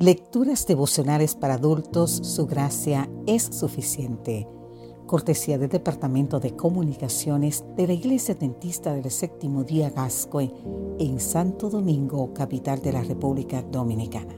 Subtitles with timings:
[0.00, 4.48] Lecturas devocionales para adultos, su gracia es suficiente.
[5.06, 10.54] Cortesía del Departamento de Comunicaciones de la Iglesia Dentista del Séptimo Día Gascoe
[10.98, 14.34] en Santo Domingo, capital de la República Dominicana.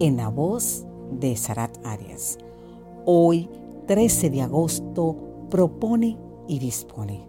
[0.00, 2.36] En la voz de Sarat Arias.
[3.06, 3.48] Hoy,
[3.86, 5.16] 13 de agosto,
[5.48, 7.26] propone y dispone.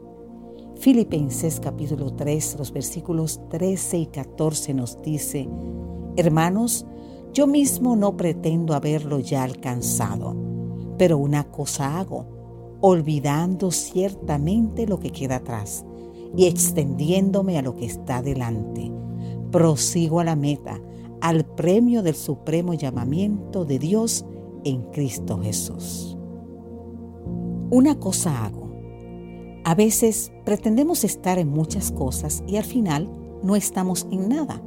[0.75, 5.47] Filipenses capítulo 3, los versículos 13 y 14 nos dice,
[6.18, 6.86] Hermanos,
[7.33, 10.36] yo mismo no pretendo haberlo ya alcanzado,
[10.97, 12.25] pero una cosa hago,
[12.82, 15.86] olvidando ciertamente lo que queda atrás
[16.36, 18.92] y extendiéndome a lo que está delante.
[19.51, 20.79] Prosigo a la meta,
[21.21, 24.25] al premio del supremo llamamiento de Dios
[24.64, 26.18] en Cristo Jesús.
[27.71, 28.70] Una cosa hago.
[29.64, 33.09] A veces pretendemos estar en muchas cosas y al final
[33.44, 34.61] no estamos en nada.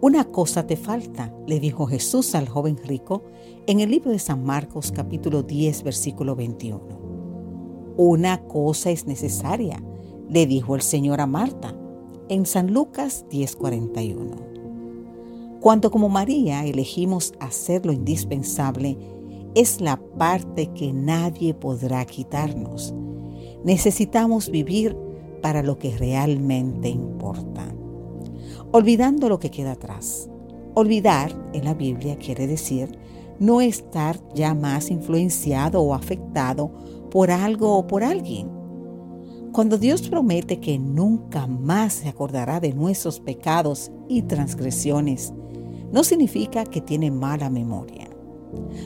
[0.00, 3.24] Una cosa te falta, le dijo Jesús al joven rico
[3.66, 6.80] en el libro de San Marcos capítulo 10 versículo 21.
[7.96, 9.82] Una cosa es necesaria,
[10.28, 11.74] le dijo el Señor a Marta
[12.28, 14.36] en San Lucas 10:41.
[15.60, 18.96] Cuando como María elegimos hacer lo indispensable,
[19.56, 22.94] es la parte que nadie podrá quitarnos.
[23.64, 24.96] Necesitamos vivir
[25.42, 27.74] para lo que realmente importa
[28.72, 30.28] olvidando lo que queda atrás.
[30.74, 32.98] Olvidar en la Biblia quiere decir
[33.38, 36.70] no estar ya más influenciado o afectado
[37.10, 38.48] por algo o por alguien.
[39.52, 45.32] Cuando Dios promete que nunca más se acordará de nuestros pecados y transgresiones,
[45.92, 48.08] no significa que tiene mala memoria.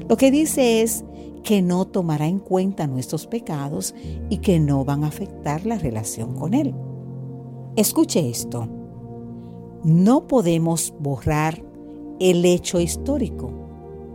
[0.09, 1.05] Lo que dice es
[1.43, 3.95] que no tomará en cuenta nuestros pecados
[4.31, 6.75] y que no van a afectar la relación con Él.
[7.75, 8.82] Escuche esto.
[9.85, 11.61] No podemos borrar
[12.21, 13.51] el hecho histórico,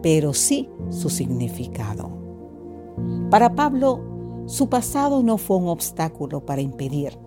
[0.02, 2.10] pero sí su significado.
[3.30, 4.00] Para Pablo,
[4.46, 7.18] su pasado no fue un obstáculo para impedir,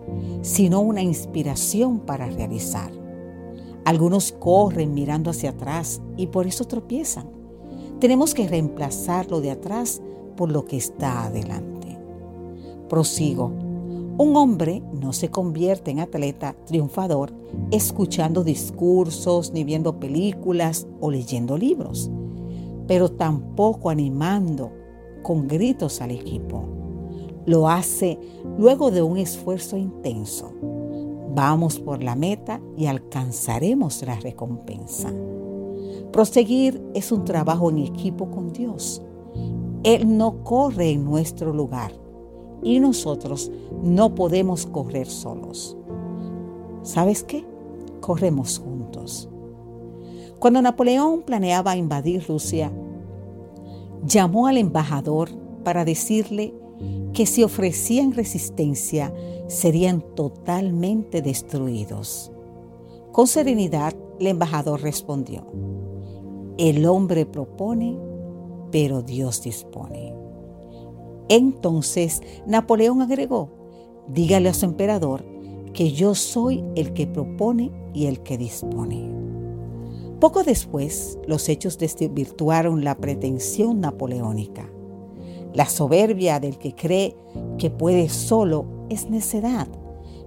[0.41, 2.91] sino una inspiración para realizar.
[3.85, 7.29] Algunos corren mirando hacia atrás y por eso tropiezan.
[7.99, 10.01] Tenemos que reemplazar lo de atrás
[10.35, 11.99] por lo que está adelante.
[12.89, 13.51] Prosigo
[14.17, 17.33] un hombre no se convierte en atleta triunfador
[17.71, 22.11] escuchando discursos, ni viendo películas o leyendo libros,
[22.87, 24.71] pero tampoco animando
[25.23, 26.65] con gritos al equipo.
[27.45, 28.19] Lo hace
[28.57, 30.51] luego de un esfuerzo intenso.
[31.33, 35.11] Vamos por la meta y alcanzaremos la recompensa.
[36.11, 39.01] Proseguir es un trabajo en equipo con Dios.
[39.83, 42.00] Él no corre en nuestro lugar
[42.63, 43.51] y nosotros
[43.83, 45.77] no podemos correr solos.
[46.83, 47.45] ¿Sabes qué?
[47.99, 49.29] Corremos juntos.
[50.39, 52.71] Cuando Napoleón planeaba invadir Rusia,
[54.03, 55.29] llamó al embajador
[55.63, 56.53] para decirle
[57.13, 59.13] que si ofrecían resistencia
[59.47, 62.31] serían totalmente destruidos.
[63.11, 65.45] Con serenidad, el embajador respondió,
[66.57, 67.97] el hombre propone,
[68.71, 70.10] pero Dios dispone.
[71.31, 73.47] Entonces Napoleón agregó,
[74.09, 75.23] dígale a su emperador
[75.73, 79.09] que yo soy el que propone y el que dispone.
[80.19, 84.69] Poco después, los hechos desvirtuaron la pretensión napoleónica.
[85.53, 87.15] La soberbia del que cree
[87.57, 89.69] que puede solo es necedad,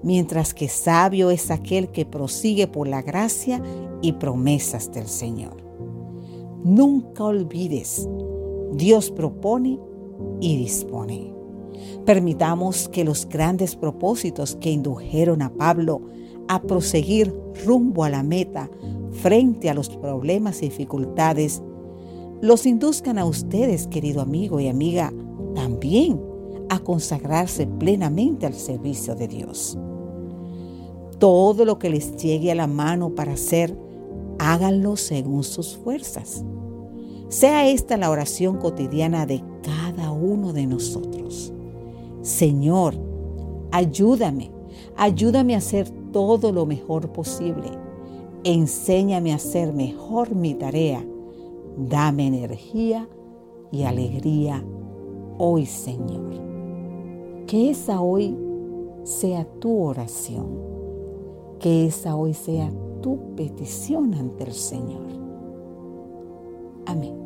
[0.03, 3.63] mientras que sabio es aquel que prosigue por la gracia
[4.01, 5.63] y promesas del Señor.
[6.65, 8.09] Nunca olvides,
[8.73, 9.79] Dios propone
[10.41, 11.35] y dispone.
[12.05, 16.03] Permitamos que los grandes propósitos que indujeron a Pablo
[16.49, 18.71] a proseguir rumbo a la meta
[19.11, 21.63] frente a los problemas y dificultades,
[22.41, 25.13] los induzcan a ustedes, querido amigo y amiga,
[25.55, 26.21] también
[26.69, 29.79] a consagrarse plenamente al servicio de Dios.
[31.19, 33.79] Todo lo que les llegue a la mano para hacer,
[34.39, 36.45] háganlo según sus fuerzas.
[37.29, 39.43] Sea esta la oración cotidiana de
[40.25, 41.53] uno de nosotros.
[42.23, 42.95] Señor,
[43.71, 44.51] ayúdame,
[44.97, 47.71] ayúdame a hacer todo lo mejor posible.
[48.45, 51.05] Enséñame a hacer mejor mi tarea.
[51.77, 53.09] Dame energía
[53.73, 54.65] y alegría
[55.39, 56.31] hoy, Señor.
[57.47, 58.37] Que esa hoy
[59.03, 60.47] sea tu oración.
[61.59, 62.71] Que esa hoy sea
[63.03, 65.03] tu petición ante el Señor.
[66.87, 67.24] Amén.